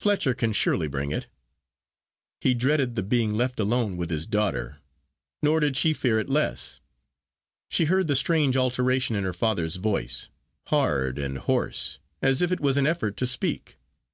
[0.00, 1.26] "Fletcher can surely bring it."
[2.40, 4.78] He dreaded the being left alone with his daughter
[5.42, 6.80] nor did she fear it less.
[7.68, 10.30] She heard the strange alteration in her father's voice,
[10.68, 13.76] hard and hoarse, as if it was an effort to speak.